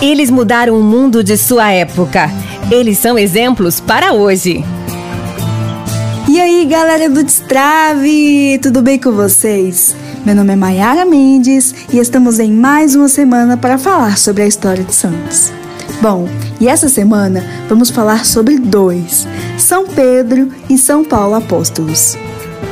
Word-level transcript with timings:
Eles 0.00 0.30
mudaram 0.30 0.78
o 0.78 0.82
mundo 0.82 1.24
de 1.24 1.36
sua 1.36 1.72
época. 1.72 2.30
Eles 2.70 2.98
são 2.98 3.18
exemplos 3.18 3.80
para 3.80 4.12
hoje. 4.12 4.64
E 6.28 6.38
aí, 6.40 6.64
galera 6.66 7.10
do 7.10 7.24
Destrave, 7.24 8.60
tudo 8.62 8.80
bem 8.80 8.96
com 8.96 9.10
vocês? 9.10 9.96
Meu 10.24 10.36
nome 10.36 10.52
é 10.52 10.56
Mayara 10.56 11.04
Mendes 11.04 11.74
e 11.92 11.98
estamos 11.98 12.38
em 12.38 12.52
mais 12.52 12.94
uma 12.94 13.08
semana 13.08 13.56
para 13.56 13.76
falar 13.76 14.18
sobre 14.18 14.42
a 14.42 14.46
história 14.46 14.84
de 14.84 14.94
Santos. 14.94 15.52
Bom, 16.00 16.28
e 16.60 16.68
essa 16.68 16.88
semana 16.88 17.44
vamos 17.68 17.90
falar 17.90 18.24
sobre 18.24 18.56
dois: 18.56 19.26
São 19.56 19.84
Pedro 19.84 20.52
e 20.70 20.78
São 20.78 21.02
Paulo 21.02 21.34
Apóstolos. 21.34 22.16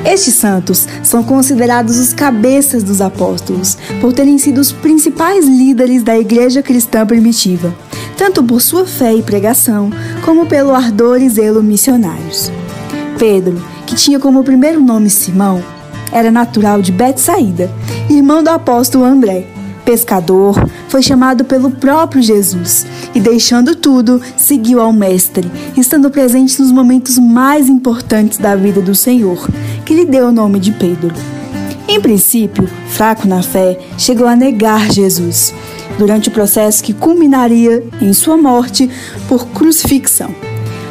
Estes 0.05 0.35
santos 0.35 0.87
são 1.03 1.23
considerados 1.25 1.99
os 1.99 2.13
cabeças 2.13 2.83
dos 2.83 3.01
apóstolos, 3.01 3.77
por 4.01 4.13
terem 4.13 4.39
sido 4.39 4.61
os 4.61 4.71
principais 4.71 5.47
líderes 5.47 6.03
da 6.03 6.17
igreja 6.17 6.63
cristã 6.63 7.05
primitiva, 7.05 7.75
tanto 8.17 8.43
por 8.43 8.63
sua 8.63 8.87
fé 8.87 9.15
e 9.15 9.23
pregação, 9.23 9.91
como 10.25 10.47
pelo 10.47 10.75
ardor 10.75 11.21
e 11.21 11.29
zelo 11.29 11.63
missionários. 11.63 12.51
Pedro, 13.19 13.63
que 13.87 13.97
tinha 13.97 14.19
como 14.19 14.45
primeiro 14.45 14.81
nome 14.81 15.11
Simão, 15.11 15.63
era 16.13 16.31
natural 16.31 16.81
de 16.81 16.93
Betsaída, 16.93 17.71
irmão 18.09 18.43
do 18.43 18.51
apóstolo 18.51 19.05
André. 19.05 19.47
Pescador, 19.85 20.69
foi 20.89 21.01
chamado 21.01 21.45
pelo 21.45 21.71
próprio 21.71 22.21
Jesus 22.21 22.85
e, 23.15 23.21
deixando 23.21 23.77
tudo, 23.77 24.21
seguiu 24.37 24.81
ao 24.81 24.93
Mestre, 24.93 25.49
estando 25.77 26.11
presente 26.11 26.61
nos 26.61 26.73
momentos 26.73 27.19
mais 27.19 27.69
importantes 27.69 28.39
da 28.39 28.57
vida 28.57 28.81
do 28.81 28.97
Senhor, 28.97 29.49
que 29.87 29.95
lhe 29.95 30.05
deu 30.05 30.27
o 30.27 30.33
nome 30.33 30.59
de 30.59 30.73
Pedro. 30.73 31.15
Em 31.89 32.01
princípio, 32.01 32.69
fraco 32.89 33.29
na 33.29 33.43
fé, 33.43 33.79
chegou 33.97 34.27
a 34.27 34.35
negar 34.35 34.91
Jesus, 34.91 35.55
durante 35.97 36.29
o 36.29 36.33
processo 36.33 36.83
que 36.83 36.93
culminaria 36.93 37.85
em 38.03 38.13
sua 38.13 38.37
morte 38.37 38.91
por 39.29 39.47
crucifixão. 39.47 40.35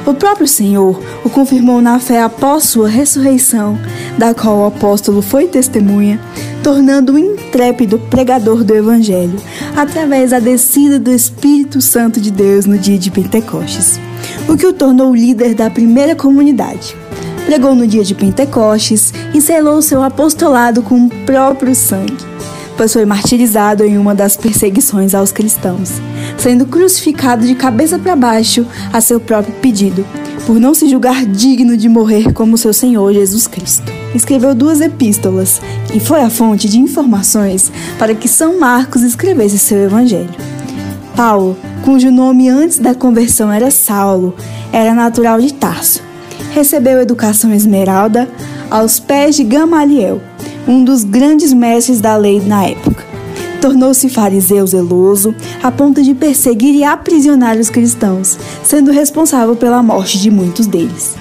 O 0.05 0.13
próprio 0.13 0.47
Senhor 0.47 1.02
o 1.23 1.29
confirmou 1.29 1.81
na 1.81 1.99
fé 1.99 2.21
após 2.21 2.63
sua 2.63 2.87
ressurreição, 2.87 3.77
da 4.17 4.33
qual 4.33 4.59
o 4.59 4.65
apóstolo 4.67 5.21
foi 5.21 5.47
testemunha, 5.47 6.21
tornando 6.63 7.13
um 7.13 7.17
intrépido 7.17 7.99
pregador 7.99 8.63
do 8.63 8.73
Evangelho, 8.73 9.35
através 9.75 10.31
da 10.31 10.39
descida 10.39 10.97
do 10.99 11.11
Espírito 11.11 11.81
Santo 11.81 12.21
de 12.21 12.31
Deus 12.31 12.65
no 12.65 12.77
dia 12.77 12.97
de 12.97 13.11
Pentecostes, 13.11 13.99
o 14.47 14.55
que 14.55 14.65
o 14.65 14.73
tornou 14.73 15.13
líder 15.13 15.55
da 15.55 15.69
primeira 15.69 16.15
comunidade. 16.15 16.95
Pregou 17.45 17.75
no 17.75 17.88
dia 17.88 18.03
de 18.03 18.15
Pentecostes 18.15 19.13
e 19.33 19.41
selou 19.41 19.81
seu 19.81 20.01
apostolado 20.03 20.81
com 20.81 21.05
o 21.05 21.09
próprio 21.25 21.75
sangue, 21.75 22.17
pois 22.75 22.93
foi 22.93 23.05
martirizado 23.05 23.83
em 23.83 23.97
uma 23.97 24.15
das 24.15 24.35
perseguições 24.35 25.13
aos 25.13 25.31
cristãos 25.31 26.02
sendo 26.37 26.65
crucificado 26.65 27.45
de 27.45 27.55
cabeça 27.55 27.97
para 27.97 28.15
baixo 28.15 28.65
a 28.93 29.02
seu 29.02 29.19
próprio 29.19 29.53
pedido, 29.55 30.05
por 30.45 30.59
não 30.59 30.73
se 30.73 30.87
julgar 30.87 31.25
digno 31.25 31.75
de 31.75 31.89
morrer 31.89 32.33
como 32.33 32.57
seu 32.57 32.73
Senhor 32.73 33.11
Jesus 33.13 33.47
Cristo. 33.47 33.91
Escreveu 34.13 34.53
duas 34.53 34.80
epístolas 34.80 35.59
e 35.93 35.99
foi 35.99 36.21
a 36.21 36.30
fonte 36.30 36.69
de 36.69 36.80
informações 36.80 37.71
para 37.97 38.13
que 38.13 38.27
São 38.27 38.59
Marcos 38.59 39.02
escrevesse 39.02 39.57
seu 39.57 39.80
evangelho. 39.80 40.30
Paulo, 41.15 41.57
cujo 41.83 42.11
nome 42.11 42.47
antes 42.47 42.77
da 42.77 42.93
conversão 42.93 43.52
era 43.52 43.71
Saulo, 43.71 44.35
era 44.71 44.93
natural 44.93 45.41
de 45.41 45.52
Tarso. 45.53 46.05
Recebeu 46.56 47.02
educação 47.02 47.53
esmeralda 47.53 48.30
aos 48.72 48.98
pés 48.98 49.36
de 49.36 49.44
Gamaliel, 49.44 50.22
um 50.66 50.86
dos 50.86 51.03
grandes 51.03 51.52
mestres 51.52 52.00
da 52.00 52.16
lei 52.16 52.39
na 52.39 52.64
época 52.64 53.03
tornou-se 53.59 54.08
fariseu 54.09 54.66
zeloso, 54.67 55.33
a 55.64 55.72
ponto 55.72 56.03
de 56.03 56.14
perseguir 56.14 56.76
e 56.76 56.83
aprisionar 56.83 57.58
os 57.58 57.67
cristãos, 57.67 58.38
sendo 58.64 58.92
responsável 58.92 59.56
pela 59.56 59.81
morte 59.81 60.20
de 60.20 60.30
muitos 60.30 60.67
deles. 60.67 61.16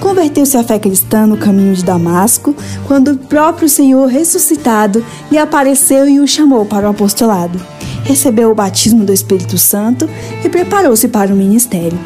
Converteu-se 0.00 0.56
à 0.56 0.64
fé 0.64 0.78
cristã 0.78 1.26
no 1.26 1.36
caminho 1.36 1.74
de 1.74 1.84
Damasco, 1.84 2.56
quando 2.86 3.12
o 3.12 3.18
próprio 3.18 3.68
Senhor 3.68 4.08
ressuscitado 4.08 5.04
lhe 5.30 5.36
apareceu 5.36 6.08
e 6.08 6.20
o 6.20 6.26
chamou 6.26 6.64
para 6.64 6.86
o 6.86 6.90
apostolado. 6.90 7.60
Recebeu 8.02 8.50
o 8.50 8.54
batismo 8.54 9.04
do 9.04 9.12
Espírito 9.12 9.58
Santo 9.58 10.08
e 10.42 10.48
preparou-se 10.48 11.06
para 11.08 11.34
o 11.34 11.36
ministério. 11.36 11.98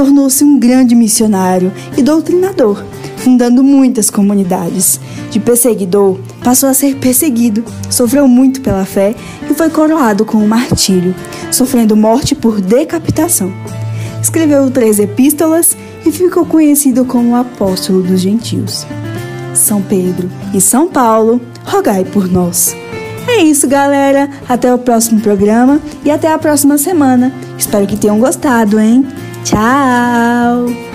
Tornou-se 0.00 0.42
um 0.42 0.58
grande 0.58 0.94
missionário 0.94 1.70
e 1.94 2.02
doutrinador, 2.02 2.82
fundando 3.18 3.62
muitas 3.62 4.08
comunidades. 4.08 4.98
De 5.30 5.38
perseguidor, 5.38 6.18
passou 6.42 6.70
a 6.70 6.72
ser 6.72 6.96
perseguido, 6.96 7.62
sofreu 7.90 8.26
muito 8.26 8.62
pela 8.62 8.86
fé 8.86 9.14
e 9.42 9.52
foi 9.52 9.68
coroado 9.68 10.24
com 10.24 10.38
o 10.38 10.48
martírio, 10.48 11.14
sofrendo 11.52 11.94
morte 11.94 12.34
por 12.34 12.62
decapitação. 12.62 13.52
Escreveu 14.22 14.70
três 14.70 14.98
epístolas 14.98 15.76
e 16.06 16.10
ficou 16.10 16.46
conhecido 16.46 17.04
como 17.04 17.36
apóstolo 17.36 18.02
dos 18.02 18.22
gentios. 18.22 18.86
São 19.52 19.82
Pedro 19.82 20.30
e 20.54 20.62
São 20.62 20.88
Paulo, 20.88 21.42
rogai 21.66 22.06
por 22.06 22.26
nós. 22.26 22.74
É 23.28 23.42
isso, 23.42 23.68
galera. 23.68 24.30
Até 24.48 24.72
o 24.72 24.78
próximo 24.78 25.20
programa 25.20 25.78
e 26.02 26.10
até 26.10 26.32
a 26.32 26.38
próxima 26.38 26.78
semana. 26.78 27.30
Espero 27.58 27.86
que 27.86 27.98
tenham 27.98 28.18
gostado, 28.18 28.80
hein? 28.80 29.06
Ciao! 29.44 30.89